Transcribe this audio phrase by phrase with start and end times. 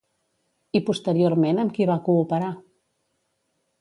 [0.79, 2.51] I posteriorment amb qui va cooperar?